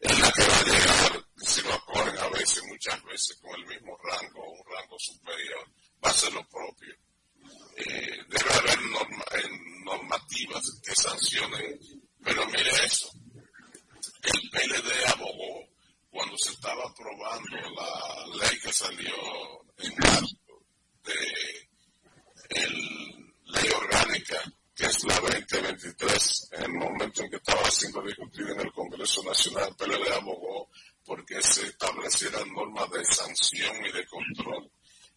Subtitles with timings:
[0.00, 3.66] es la que va a llegar, si lo acogen a veces, muchas veces, con el
[3.66, 5.68] mismo rango o un rango superior,
[6.04, 6.94] va a ser lo propio.
[7.76, 9.24] Eh, debe haber norma,
[9.84, 11.78] normativas que sancionen,
[12.22, 13.10] pero mire eso,
[14.22, 15.68] el PLD abogó
[16.10, 19.14] cuando se estaba aprobando la ley que salió
[19.78, 20.36] en marzo
[21.04, 21.68] de
[22.50, 28.52] el ley orgánica que es la 2023, en el momento en que estaba siendo discutida
[28.52, 30.70] en el Congreso Nacional, PLD abogó
[31.04, 34.70] porque se establecieran normas de sanción y de control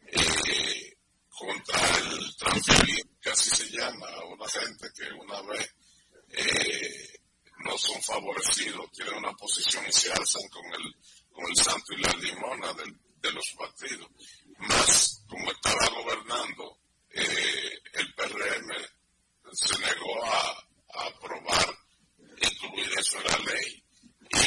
[0.08, 0.98] eh,
[1.30, 5.76] contra el transferir, que así se llama, una gente que una vez
[6.28, 7.20] eh,
[7.64, 10.94] no son favorecidos, tienen una posición y se alzan con el,
[11.32, 12.74] con el santo y la limona
[13.22, 14.10] de los partidos.
[14.58, 16.80] Más como estaba gobernando
[17.12, 19.03] eh, el PRM
[19.54, 20.64] se negó a,
[21.08, 21.78] aprobar
[22.42, 23.84] incluir eso en la ley.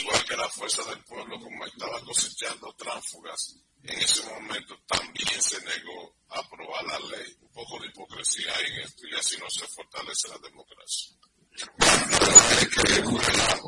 [0.00, 5.58] Igual que la fuerza del pueblo, como estaba cosechando tránsfugas, en ese momento también se
[5.64, 7.36] negó a aprobar la ley.
[7.40, 11.16] Un poco de hipocresía en esto y así no se fortalece la democracia.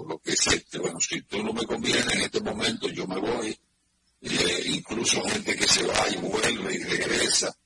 [0.06, 3.58] lo que es bueno, si tú no me conviene en este momento, yo me voy.
[4.20, 7.56] Eh, incluso gente que se va y vuelve y regresa.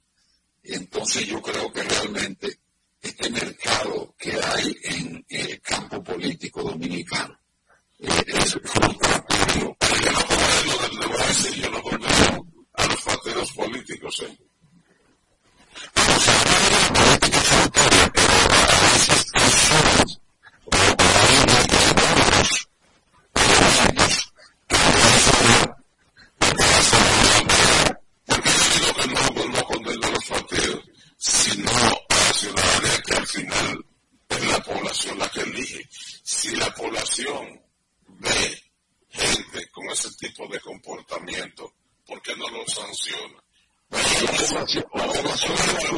[0.63, 2.61] entonces yo creo que realmente
[3.03, 7.39] este mercado que hay en el campo político dominicano.
[7.99, 9.23] Es fruto
[10.03, 14.25] yo no voy a yo no condeno a los partidos políticos.
[14.27, 14.39] ¿eh?
[15.95, 16.15] Pero
[28.27, 30.85] porque yo digo que no, no condeno a los partidos,
[31.19, 31.71] sino
[32.43, 33.85] ciudadanía que al final
[34.29, 34.61] es la
[35.03, 35.89] población la que elige.
[36.23, 37.61] Si la población
[38.07, 38.63] ve
[39.11, 41.75] gente con ese tipo de comportamiento,
[42.07, 43.43] ¿por qué no lo sanciona?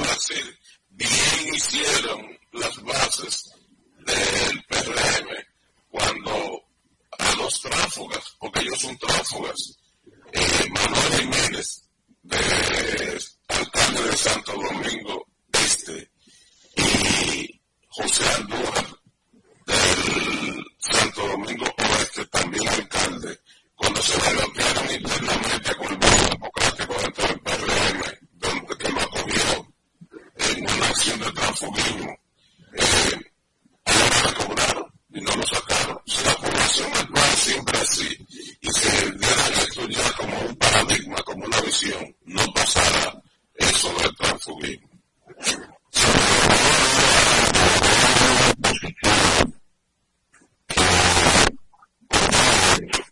[0.00, 0.58] Brasil
[0.90, 3.52] bien hicieron las bases
[3.98, 5.28] del PRM
[5.90, 6.62] cuando
[7.18, 9.78] a los tráfugas, porque ellos son tráfugas,
[10.32, 11.84] eh, Manuel Jiménez,
[12.22, 16.10] de alcalde de Santo Domingo Este,
[16.76, 17.60] y
[17.96, 18.86] José Andújar
[19.66, 23.38] del Santo Domingo Oeste, también alcalde,
[23.76, 29.72] cuando se bloquearon internamente con el Partido Democrático dentro del PRM, donde que lo acogió
[30.38, 32.18] en una acción de transfugismo,
[32.72, 33.32] eh,
[33.86, 36.02] lo recobraron y no lo sacaron.
[36.04, 38.26] Si la población actual siempre así
[38.60, 43.22] y se diera esto ya como un paradigma, como una visión, no pasará
[43.54, 44.88] eso del transfugismo
[48.64, 49.54] posición
[52.90, 53.03] que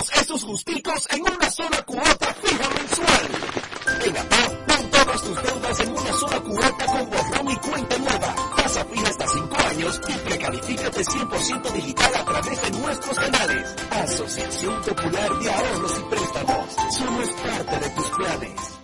[0.00, 3.28] Todos estos gusticos en una sola cuota fija mensual.
[4.06, 8.34] En APAF, pon todas tus deudas en una sola cuota con borrón y cuenta nueva.
[8.56, 13.76] Tasa fija hasta 5 años y precarifícate 100% digital a través de nuestros canales.
[13.90, 16.76] Asociación Popular de Ahorros y Préstamos.
[16.96, 18.79] Somos parte de tus planes.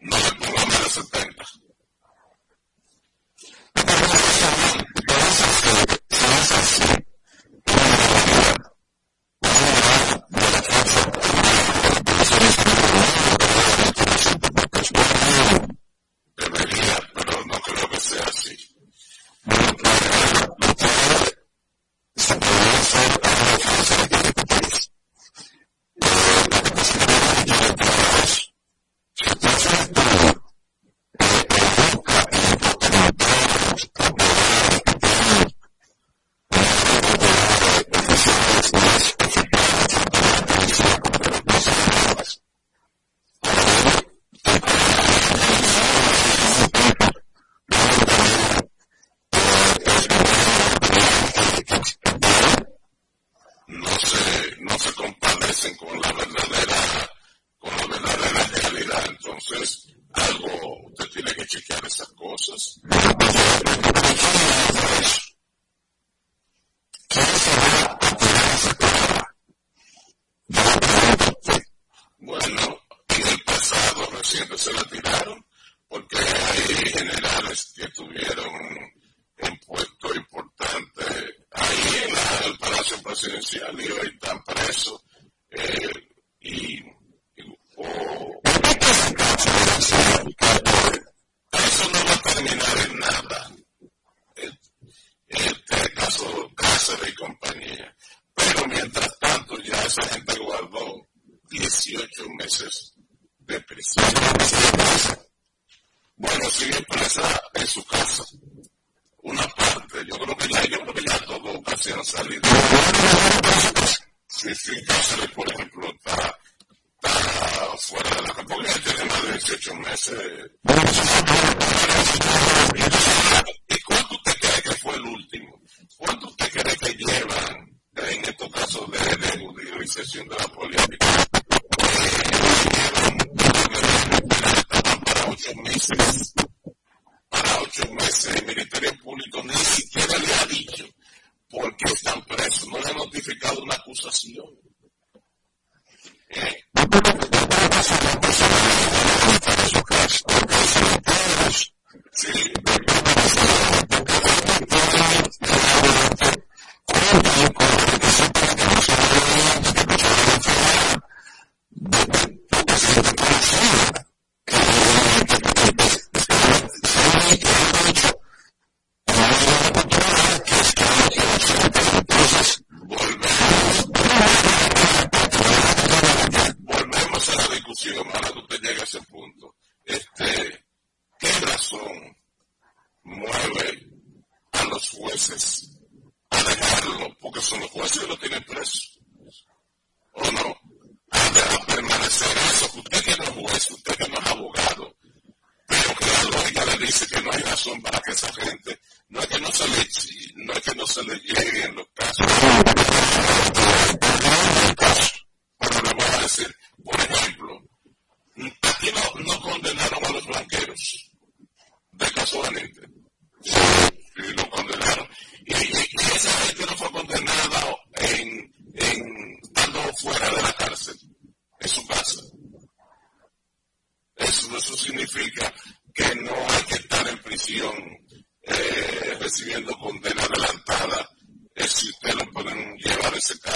[0.00, 1.44] No pongo más de 70.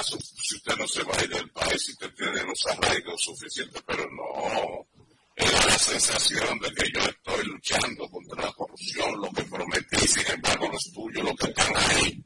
[0.02, 3.82] si usted no se va a ir del país, si usted tiene los arraigos suficientes,
[3.86, 4.86] pero no.
[5.34, 10.30] Era la sensación de que yo estoy luchando contra la corrupción, lo que prometí, sin
[10.30, 12.21] embargo los tuyos tuyo, lo que están ahí.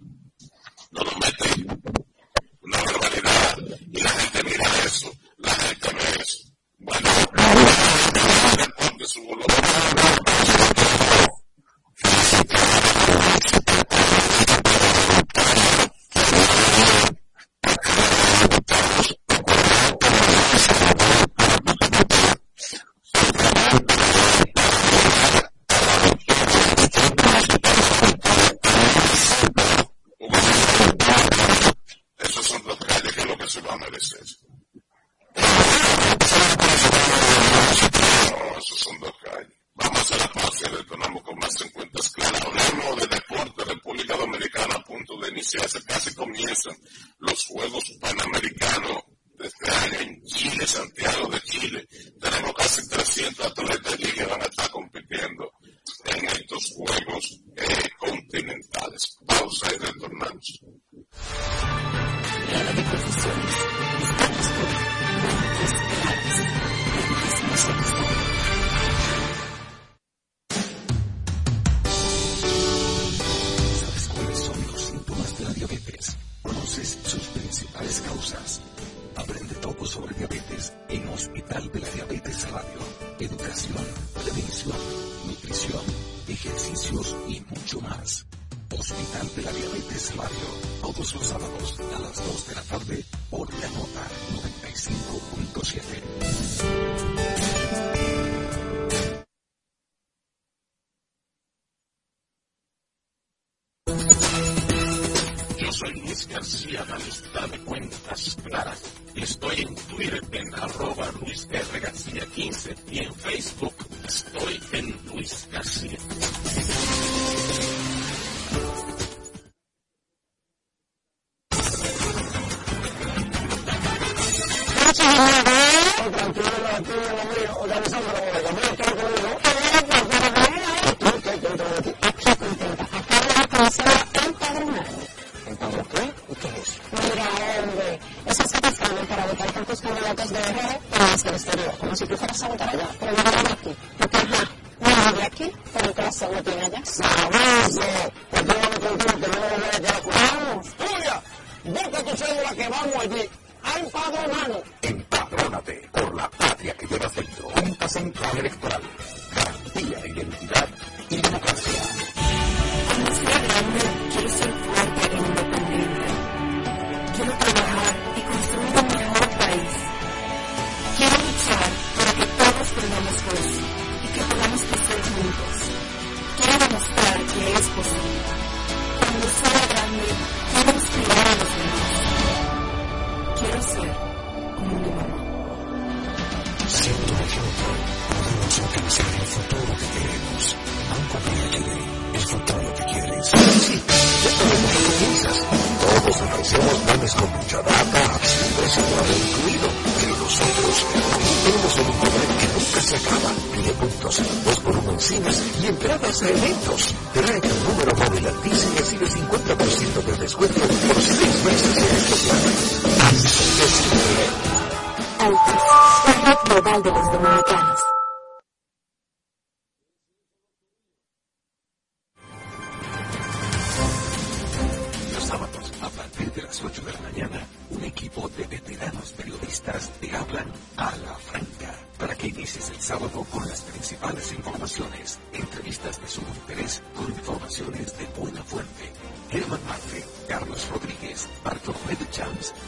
[226.65, 232.15] 8 de la mañana, un equipo de veteranos periodistas te hablan a la franca para
[232.15, 238.07] que inicies el sábado con las principales informaciones, entrevistas de sumo interés con informaciones de
[238.19, 238.93] buena fuente.
[239.31, 242.07] Germán Marte, Carlos Rodríguez, Bartolomé de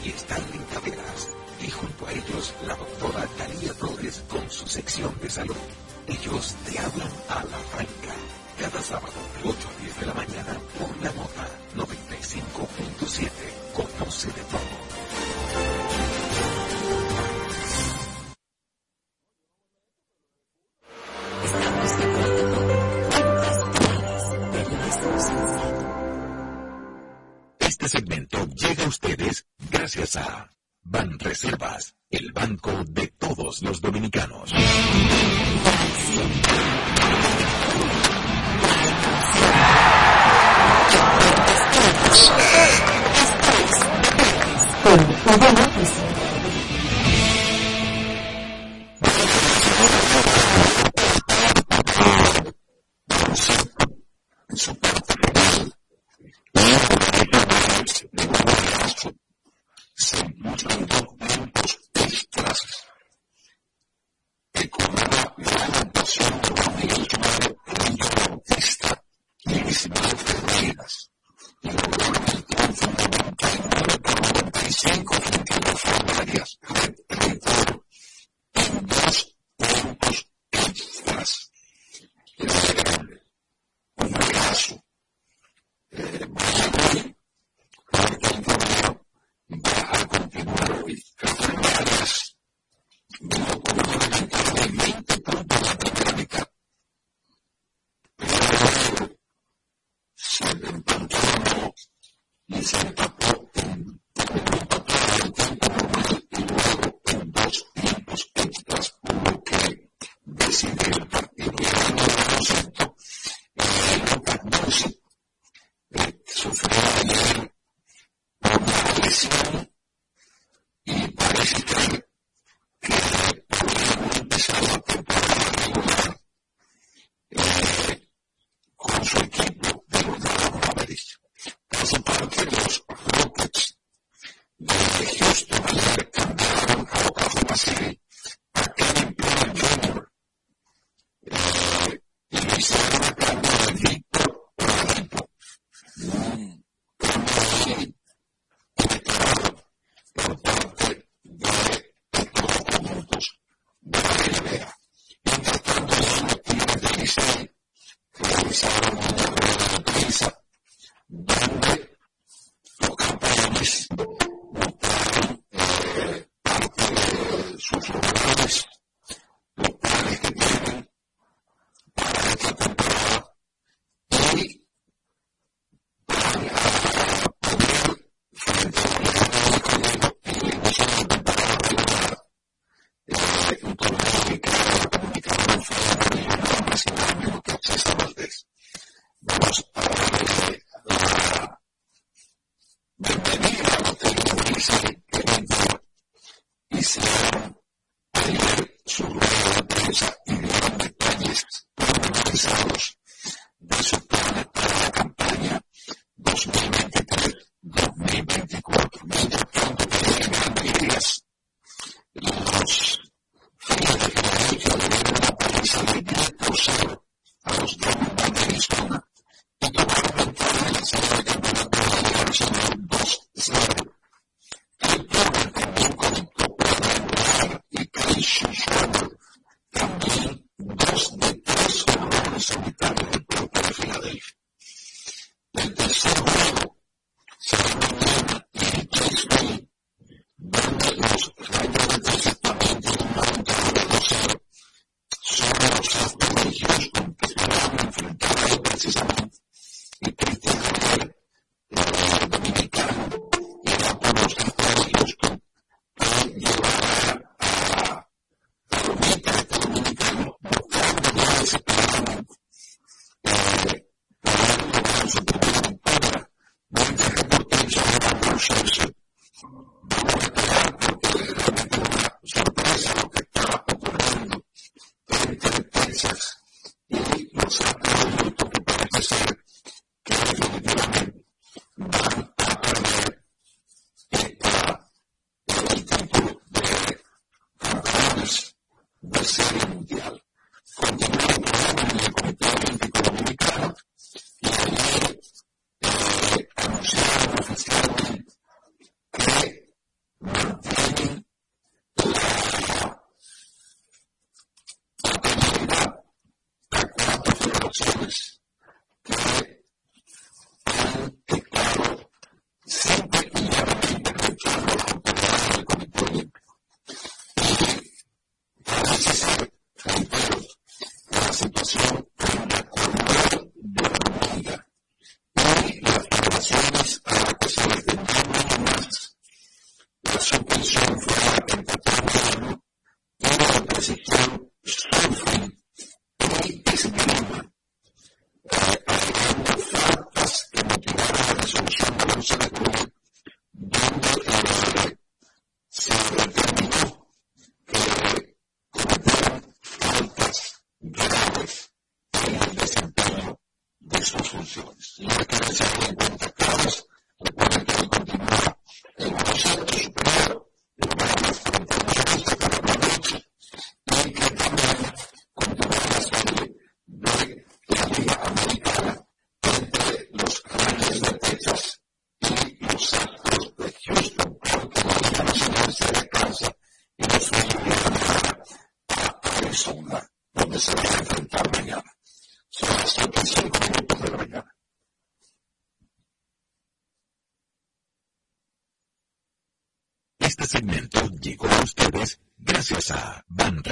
[0.07, 1.29] y Starling Caderas.
[1.61, 5.55] Y junto a ellos la doctora Daría Torres con su sección de salud.
[6.07, 8.15] Ellos te hablan a la franca.
[8.59, 9.13] Cada sábado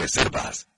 [0.08, 0.70] reservas.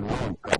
[0.00, 0.59] and wrong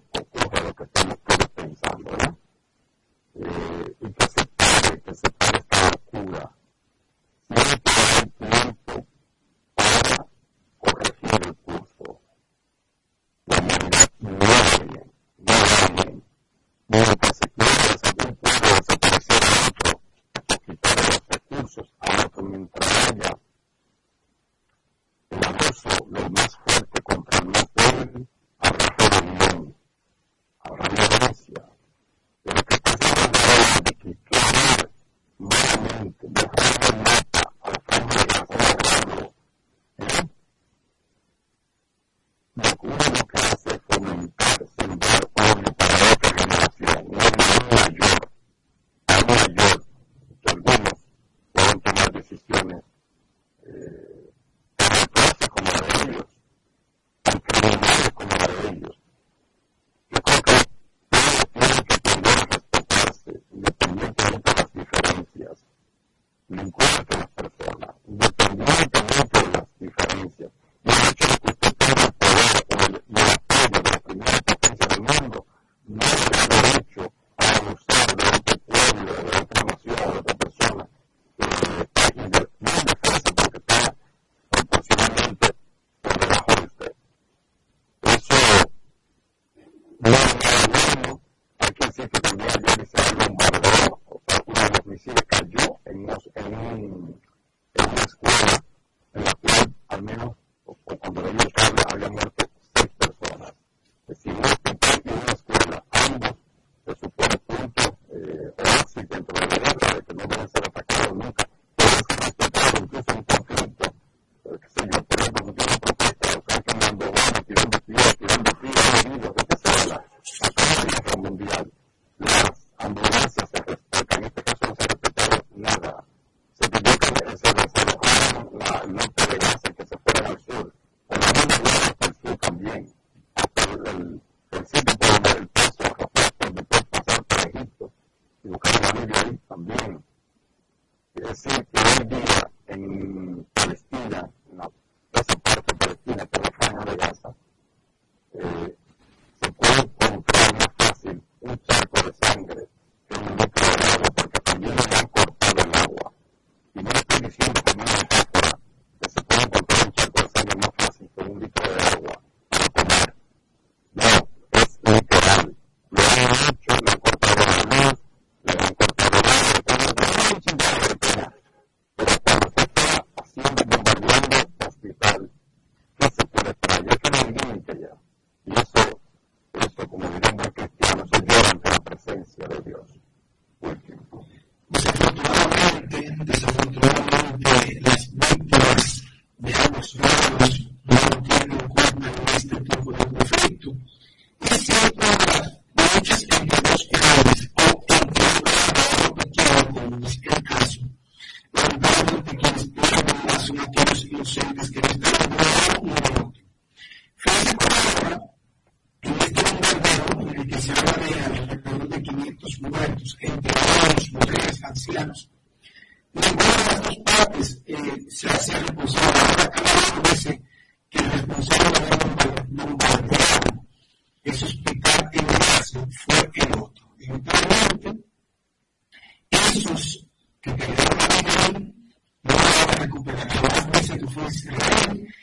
[234.31, 235.15] Israel.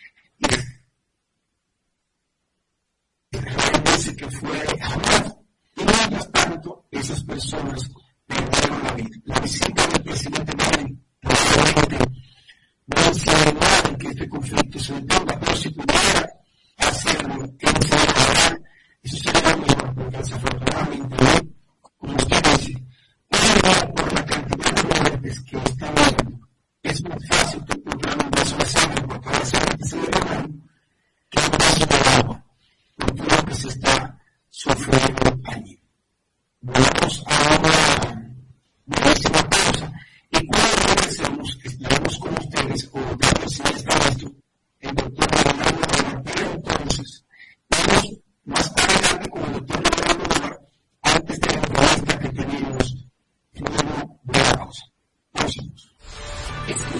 [3.32, 3.38] Y
[3.92, 5.44] dice que fue amado.
[5.76, 7.90] Y mientras tanto, esas personas
[8.26, 9.18] perdieron la vida.
[9.26, 11.98] La visita del presidente Biden probablemente
[12.88, 16.30] no sea nada en que este conflicto se detenga, pero si pudiera
[16.78, 18.62] hacerlo, que no se detenga,
[19.04, 21.48] eso sería mejor, porque desafortunadamente
[21.98, 22.84] como usted dice,
[23.96, 26.47] por la cantidad de muertes que está viendo,
[26.98, 30.50] es muy fácil tú encontrar un vaso de sangre por cabeza de sangre humano
[31.30, 32.46] que un vaso de agua,
[32.96, 34.20] porque lo que se está
[34.50, 35.80] sufriendo allí.
[36.62, 39.92] Vamos a una brevísima pausa
[40.32, 44.32] y cuando regresemos estaremos con ustedes o veamos si está listo
[44.80, 47.26] el doctor Leonardo Dolar pero entonces
[47.70, 50.60] vamos más adelante con el doctor Leonardo Dolar
[51.04, 52.96] antes de la entrevista que tenemos
[53.54, 54.86] luego de la pausa.
[55.32, 55.97] Pausamos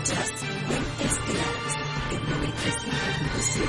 [0.08, 0.32] escuchas
[0.70, 1.76] Mentes Claras
[2.12, 3.60] en 93.7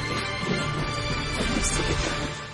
[0.45, 2.48] de la noche.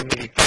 [0.00, 0.39] committee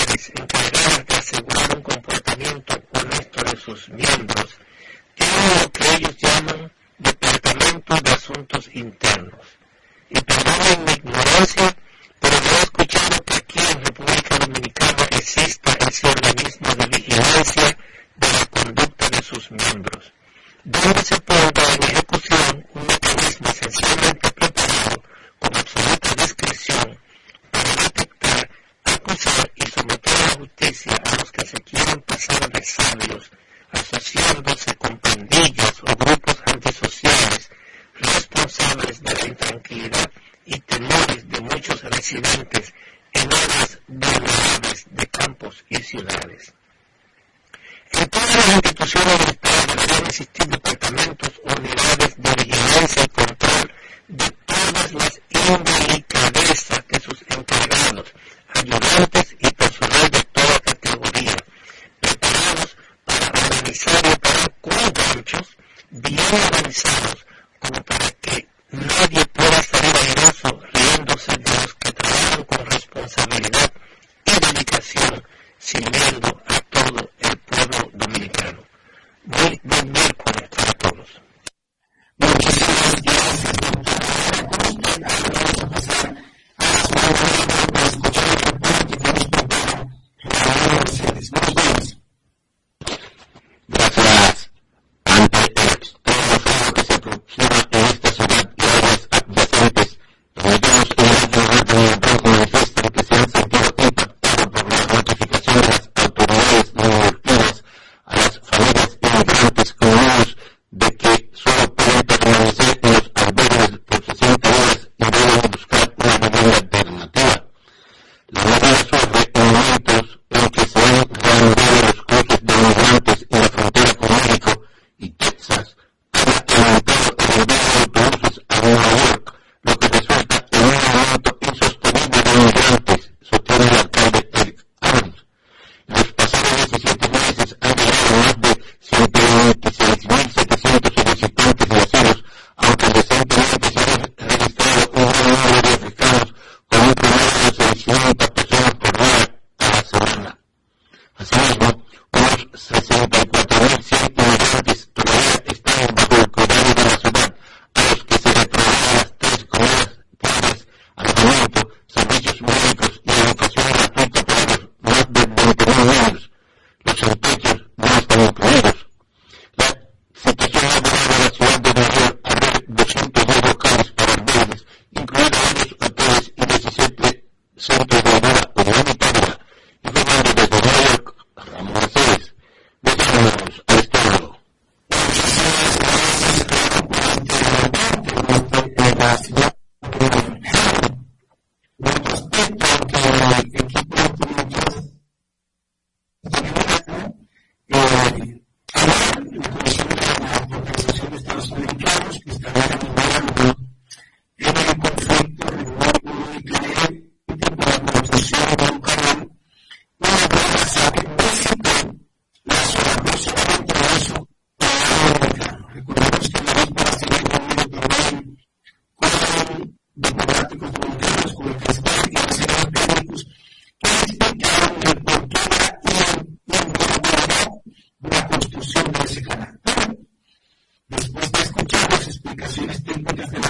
[232.93, 233.42] Thank you.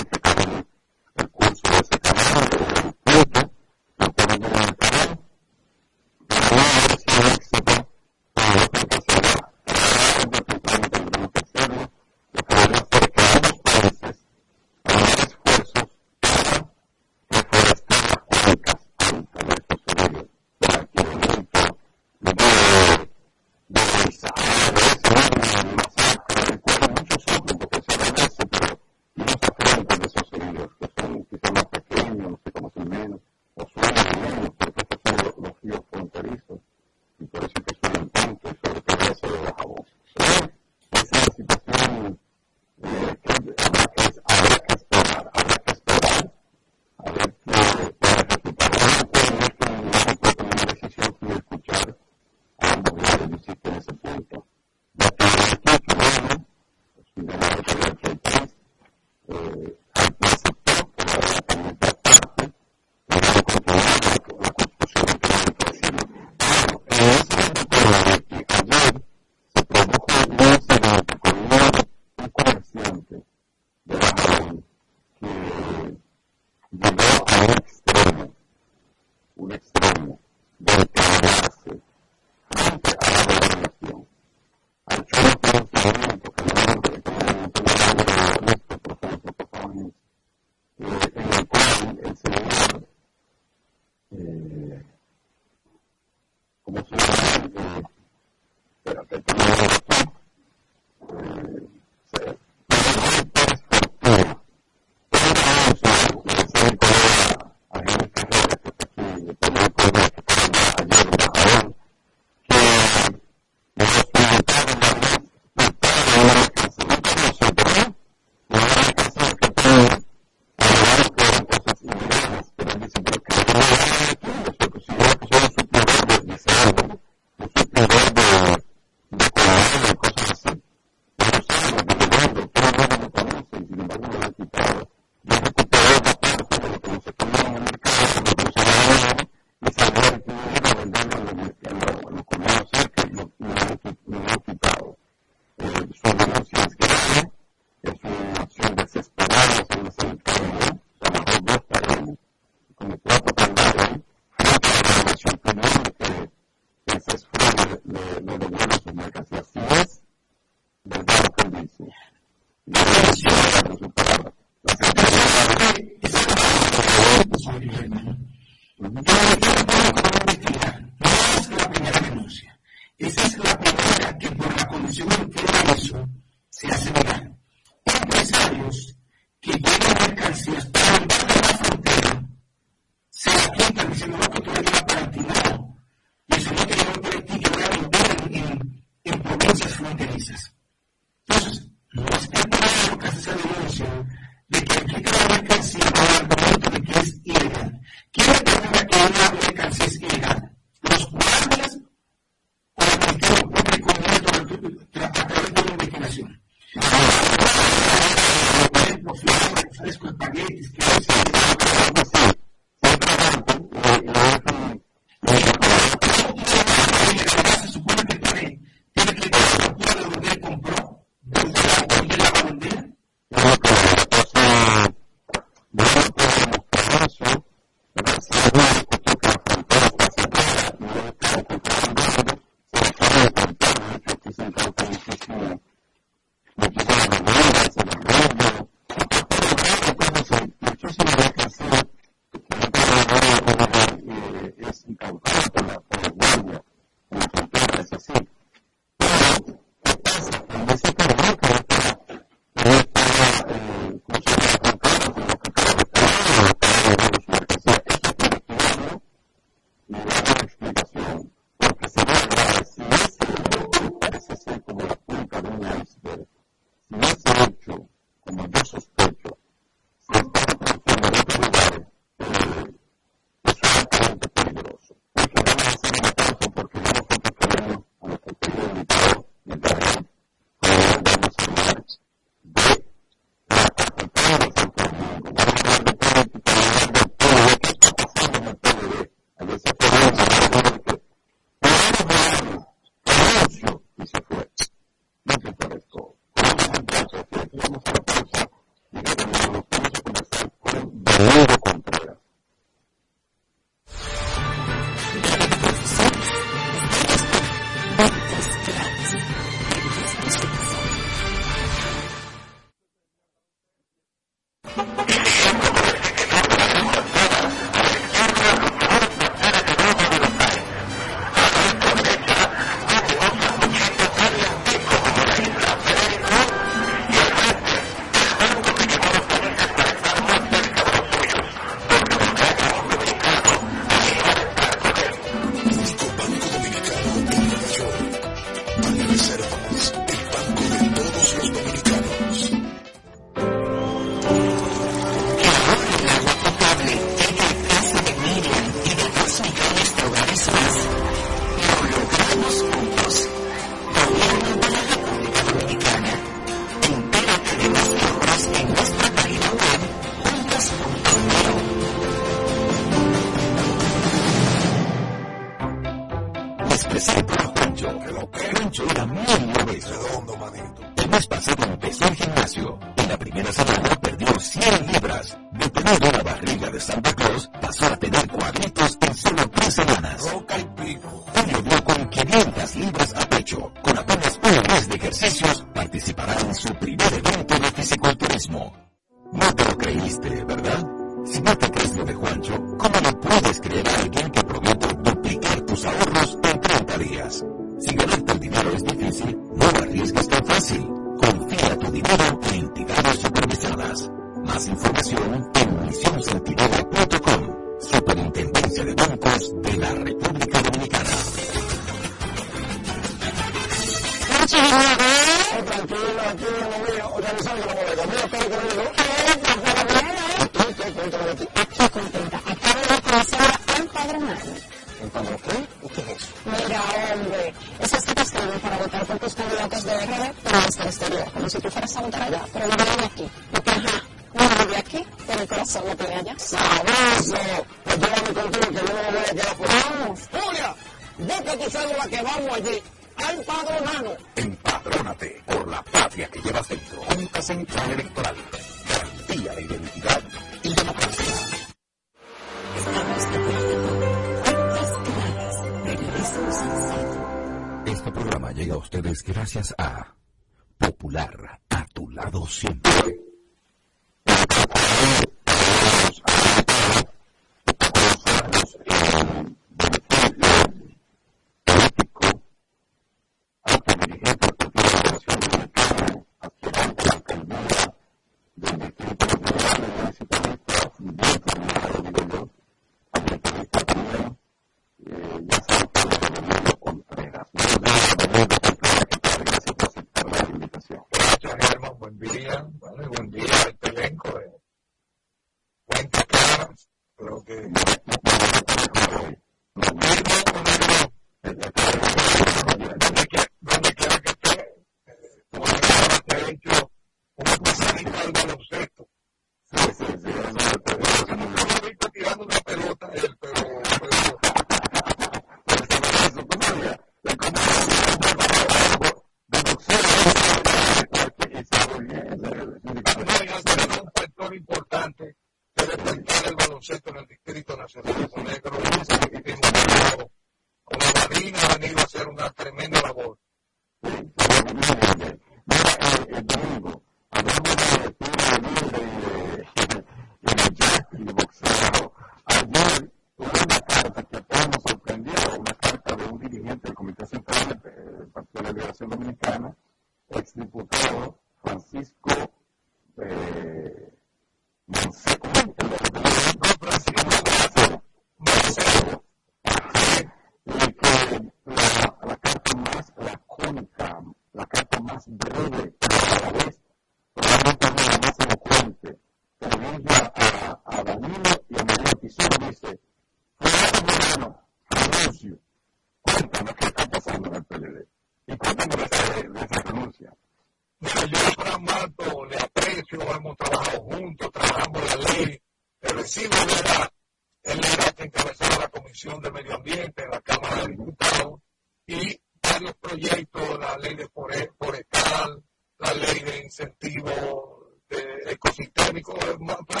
[596.70, 599.34] Incentivo de ecosistémico.
[599.60, 600.00] Mato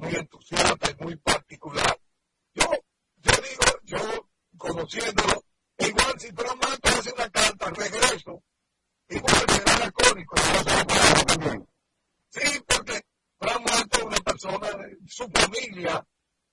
[0.00, 1.98] muy entusiasta y muy particular.
[2.54, 2.64] Yo,
[3.16, 5.44] yo digo, yo conociéndolo,
[5.78, 8.42] igual si Fran Mato hace una carta regreso,
[9.08, 10.34] igual será lacónico,
[11.26, 11.68] también.
[12.30, 13.00] Sí, porque
[13.38, 14.68] Fran Mato es una persona,
[15.06, 16.06] su familia,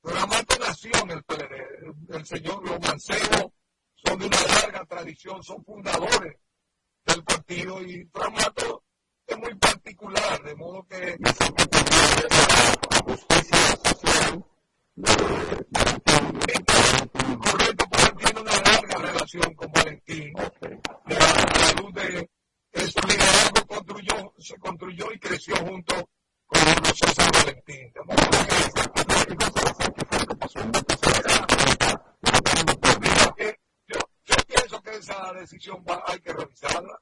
[0.03, 3.53] Mato nació en el PLD, el señor Los Mancebo
[3.95, 6.37] son de una larga tradición, son fundadores
[7.05, 8.83] del partido y Fran Mato
[9.27, 11.17] es muy particular, de modo que
[17.41, 20.33] correcto, porque tiene una larga relación con Valentín.
[20.61, 26.09] De la luz de su liderazgo construyó, se construyó y creció junto
[26.49, 28.15] De modo
[33.35, 33.99] que yo,
[34.47, 36.99] pienso que esa decisión va, hay que revisarla,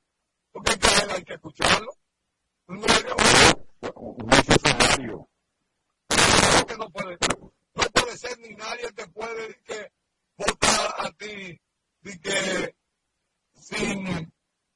[0.51, 0.71] porque
[1.09, 1.93] hay que, escucharlo.
[2.67, 2.85] No,
[4.25, 5.29] necesario.
[6.67, 7.17] Que no puede,
[7.73, 9.91] no puede ser ni nadie te puede que
[10.35, 11.59] votar a ti
[12.03, 12.75] y que
[13.53, 14.31] sin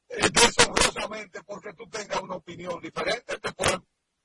[0.10, 3.38] deshonrosamente porque tú tengas una opinión diferente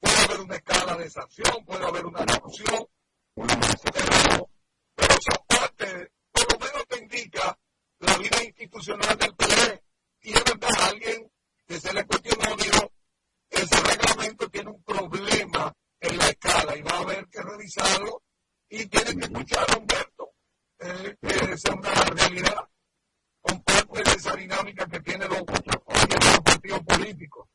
[0.01, 2.87] puede haber una escala de sanción puede haber una discusión
[3.35, 4.51] pero,
[4.95, 7.59] pero esa parte por lo menos te indica
[8.01, 9.83] la vida institucional del PLD
[10.23, 11.31] y es verdad alguien
[11.67, 12.93] que se le cuestionó dijo
[13.51, 18.23] ese reglamento tiene un problema en la escala y va a haber que revisarlo
[18.69, 20.31] y tiene que escuchar a Humberto,
[20.81, 22.69] eh, que es una realidad,
[23.41, 27.49] comparte de esa dinámica que tiene los partidos políticos.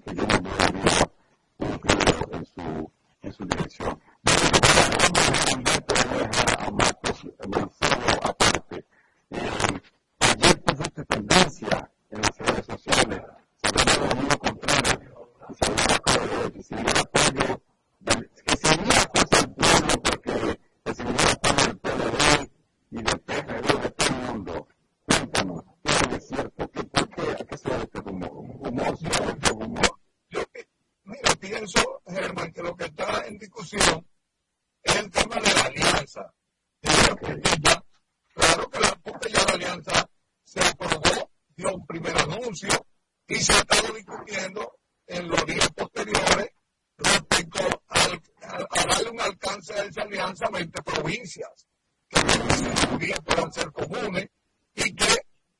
[0.00, 1.10] Que yo no debería
[1.58, 2.92] incluirlo en su,
[3.22, 4.00] en su dirección.
[6.58, 8.84] a Marcos Manzano aparte.
[9.30, 9.80] Eh,
[10.20, 13.20] ayer tuviste tendencia en las redes sociales,
[13.62, 15.30] sabiendo lo mismo contrario,
[15.60, 17.62] sabiendo que si el apoyo,
[18.44, 22.50] que había cosa del pueblo, porque recibía apoyo del PLD
[22.92, 24.68] y PRD de todo el mundo.
[25.06, 26.70] Cuéntanos, ¿qué es cierto?
[26.70, 27.22] ¿Qué, ¿Por qué?
[27.22, 28.30] ¿A qué se debe este rumor?
[28.32, 28.98] ¿Humor?
[28.98, 29.06] ¿Sí?
[29.50, 30.00] ¿Humor?
[30.28, 30.40] Yo,
[31.04, 34.06] mira, pienso, Germán, que lo que está en discusión
[34.82, 36.34] es el tema de la alianza.
[38.34, 40.10] Claro que la, porque ya la alianza
[40.44, 42.68] se aprobó, dio un primer anuncio
[43.26, 46.50] y se ha estado discutiendo en los días posteriores
[46.98, 51.66] respecto al, a, darle un alcance a esa alianza a 20 provincias,
[52.12, 54.28] los puedan ser comunes
[54.74, 55.16] y que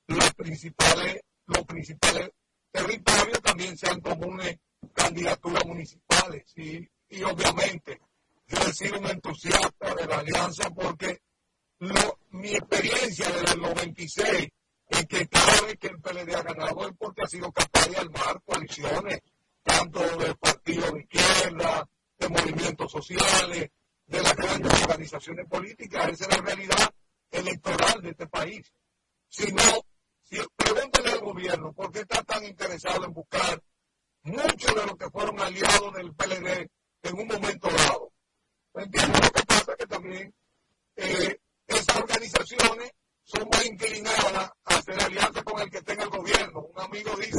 [0.09, 2.31] los principales, los principales
[2.71, 4.59] territorios también sean comunes
[4.95, 6.45] candidaturas municipales.
[6.57, 8.01] Y, y obviamente
[8.47, 11.21] yo he sido un entusiasta de la alianza porque
[12.31, 14.49] mi experiencia desde el 96
[14.89, 17.97] es que cada vez que el PLD ha ganado es porque ha sido capaz de
[17.97, 19.21] armar coaliciones,
[19.63, 21.89] tanto de partidos de izquierda,
[22.19, 23.71] de movimientos sociales,
[24.13, 26.09] de las grandes organizaciones políticas.
[26.11, 26.95] Esa es la realidad
[27.31, 28.73] electoral de este país.
[29.29, 29.87] Si no,
[30.23, 33.63] si, pregúntele al gobierno por qué está tan interesado en buscar
[34.25, 36.71] muchos de los que fueron aliados del PLD
[37.03, 38.13] en un momento dado.
[38.75, 39.21] ¿Entiendes?
[39.23, 40.35] Lo que pasa que también
[40.97, 42.93] eh, esas organizaciones
[43.25, 46.61] son muy inclinadas a hacer alianza con el que tenga el gobierno.
[46.61, 47.39] Un amigo dice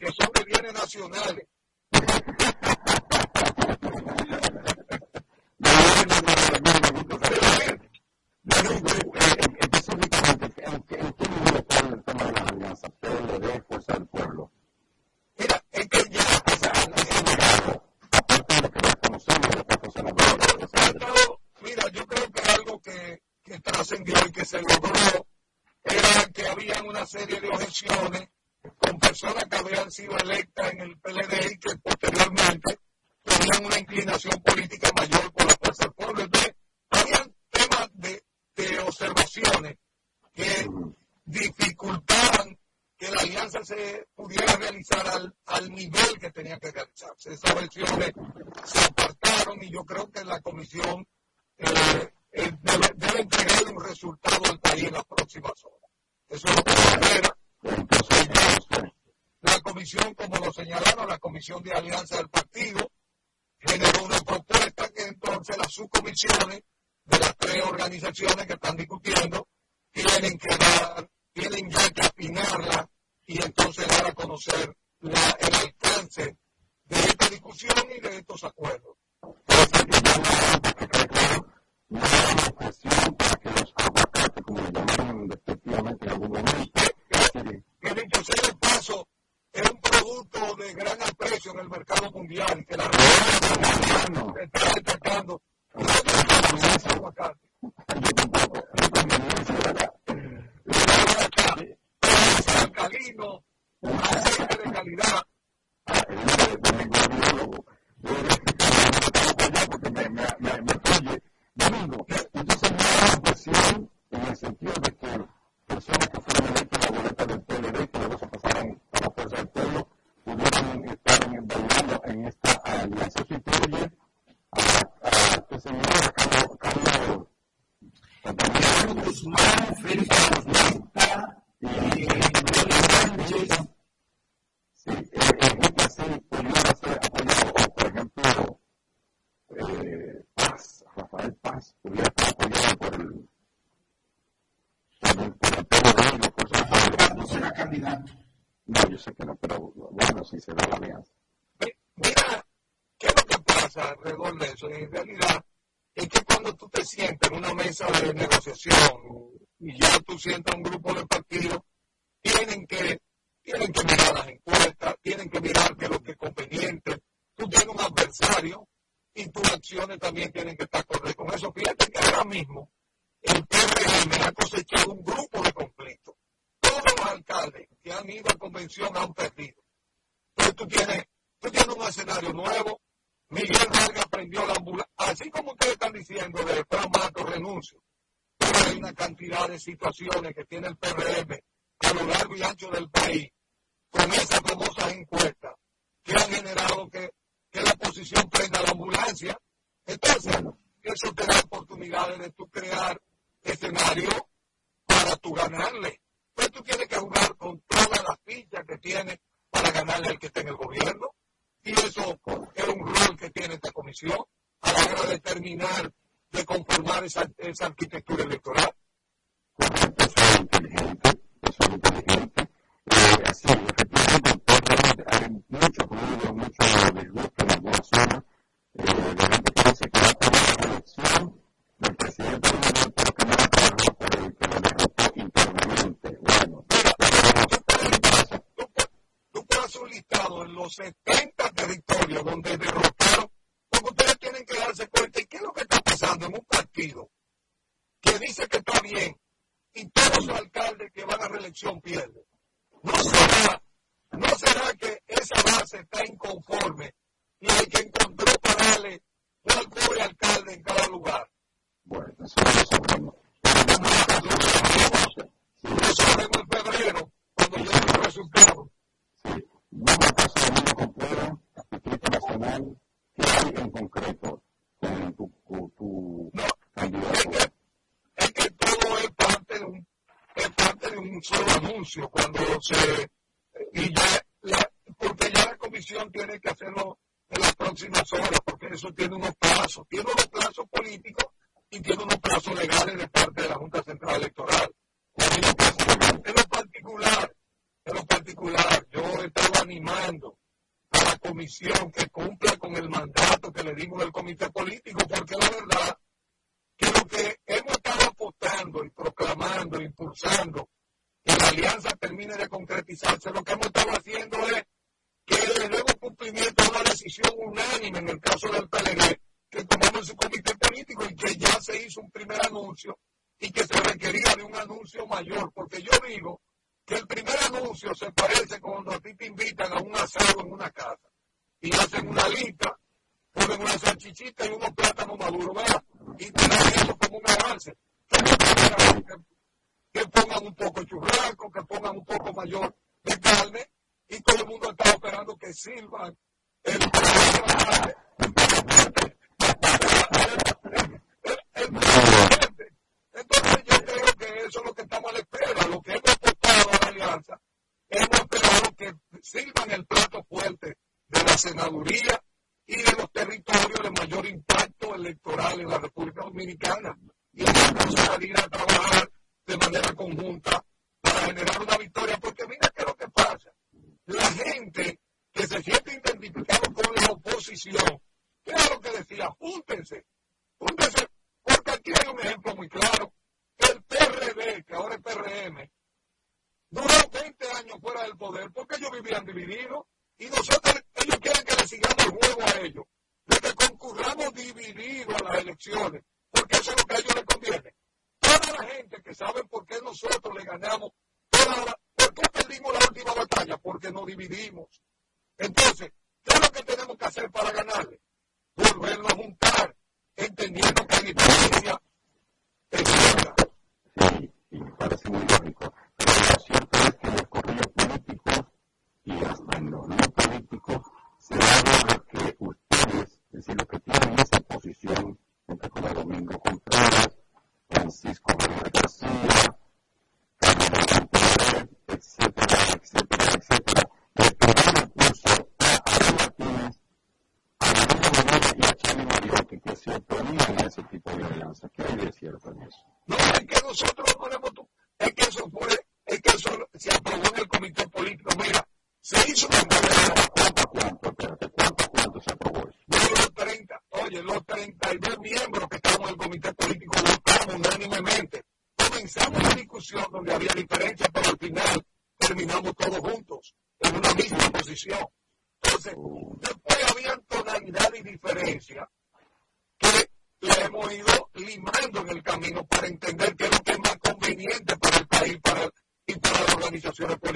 [0.00, 1.46] que son de bienes nacionales.
[5.98, 7.47] Específicamente,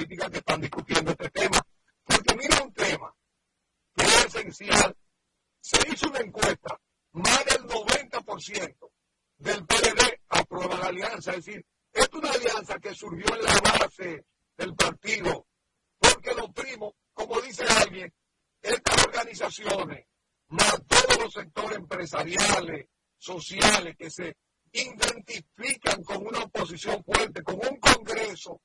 [0.06, 1.60] que están discutiendo este tema.
[2.04, 3.14] Porque mira un tema
[3.94, 4.96] que es esencial.
[5.60, 6.80] Se hizo una encuesta,
[7.12, 8.90] más del 90%
[9.38, 11.32] del PLD aprueba la alianza.
[11.32, 14.24] Es decir, es una alianza que surgió en la base
[14.56, 15.46] del partido.
[15.98, 18.12] Porque los primos, como dice alguien,
[18.60, 20.06] estas organizaciones,
[20.48, 22.88] más todos los sectores empresariales,
[23.18, 24.36] sociales, que se
[24.72, 28.60] identifican con una oposición fuerte, con un Congreso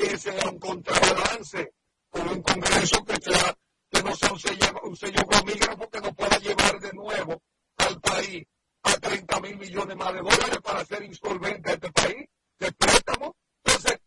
[0.00, 1.74] empiecen a un contrabalance
[2.08, 3.56] con un Congreso que, sea,
[3.90, 7.42] que no sea un sello, un sello comígrafo que nos pueda llevar de nuevo
[7.76, 8.46] al país
[8.82, 12.28] a 30 mil millones más de dólares para hacer insolvente a este país
[12.58, 13.36] de préstamo.
[13.62, 14.00] Entonces,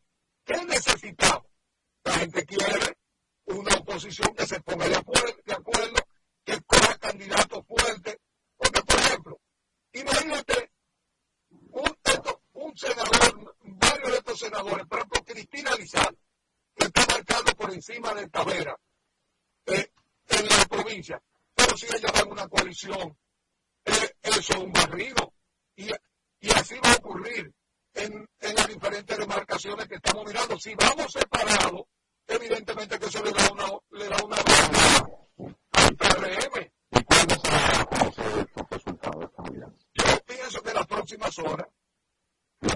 [0.44, 1.52] ¿qué necesitamos?
[2.04, 2.98] La gente quiere
[3.46, 5.96] una oposición que se ponga de acuerdo, de acuerdo
[6.44, 8.18] que coja candidatos fuertes.
[8.58, 9.40] Porque, por ejemplo,
[9.94, 10.72] imagínate
[12.64, 16.18] un senador, varios de estos senadores, por Cristina Lizal,
[16.76, 18.78] que está marcando por encima de Tavera
[19.66, 19.92] eh,
[20.30, 21.22] en la provincia.
[21.54, 23.18] Pero si ella va una coalición,
[23.86, 25.34] eh, eso es un barrido.
[25.76, 25.90] Y,
[26.40, 27.54] y así va a ocurrir
[27.96, 30.58] en, en las diferentes demarcaciones que estamos mirando.
[30.58, 31.84] Si vamos separados,
[32.28, 36.72] evidentemente que eso le da una, le da una al PRM.
[36.92, 37.26] ¿Y
[38.56, 39.32] los resultados
[39.94, 41.68] Yo pienso que las próximas horas
[42.64, 42.70] yo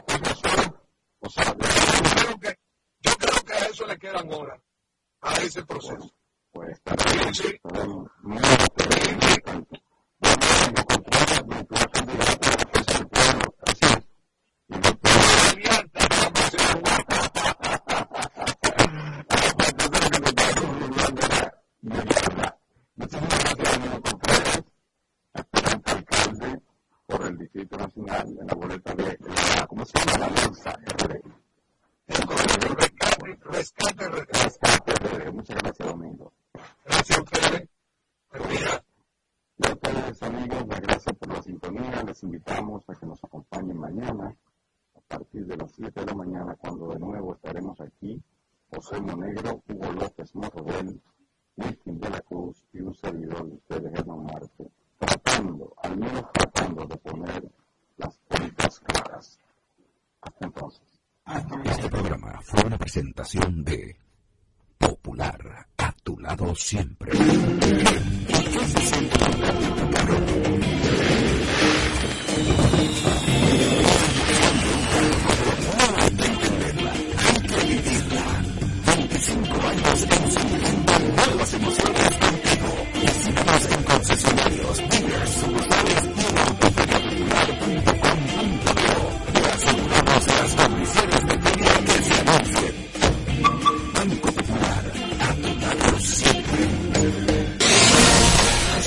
[2.16, 2.56] creo que,
[3.02, 4.62] yo creo que a eso le quedan horas,
[5.22, 6.12] a ese proceso.
[6.52, 6.82] Pues,
[27.28, 30.18] del Distrito Nacional en la boleta de la, ¿cómo se llama?
[30.18, 31.22] La bolsa RD.
[32.08, 32.16] El
[32.78, 35.34] rescate, rescate, rescate RD.
[35.34, 36.32] Muchas gracias, Domingo.
[36.86, 37.70] Gracias a ustedes.
[38.32, 38.84] Buen día.
[39.58, 42.04] Y amigos, las gracias por la sintonía.
[42.04, 44.34] Les invitamos a que nos acompañen mañana
[44.95, 48.22] a partir de las 7 de la mañana, cuando de nuevo estaremos aquí.
[48.70, 51.02] José Monegro, Hugo López Morrodel,
[51.58, 56.86] Milton de la Cruz y un servidor de ustedes, Germán Marte tratando, al menos tratando
[56.86, 57.52] de poner
[57.98, 59.40] las cuentas claras.
[60.22, 60.82] Hasta entonces.
[61.65, 63.98] Este programa fue una presentación de
[64.78, 67.11] Popular, a tu lado siempre.
[90.68, 90.94] Nos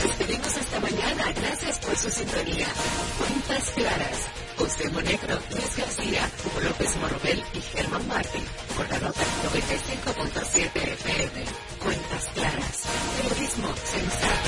[0.03, 1.33] despedimos hasta mañana.
[1.35, 2.67] Gracias por su sintonía.
[3.19, 4.19] Cuentas Claras.
[4.59, 8.45] José Monegro, Luis García, Juan López Morobel y Germán Martín.
[8.77, 9.21] Cortanota
[9.55, 11.45] 95.7 FM.
[11.83, 12.83] Cuentas claras.
[13.23, 14.40] Turismo central.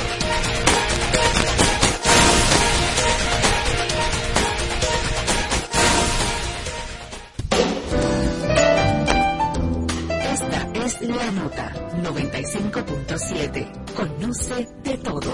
[12.15, 13.95] 95.7.
[13.95, 15.33] Conoce de todo.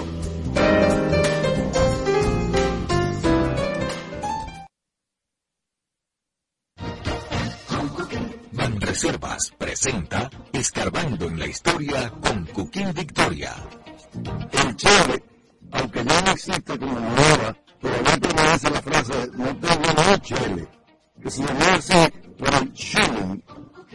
[8.79, 13.55] Reservas presenta Escarbando en la Historia con Cuquín Victoria.
[14.51, 15.21] El Chávez,
[15.71, 20.35] aunque no existe como ahora, todavía permanece la frase no tengo noche,
[21.21, 21.79] que se llama
[22.37, 23.43] por el Schilling,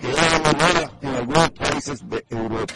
[0.04, 2.74] que era moneda en algunos países de Europa.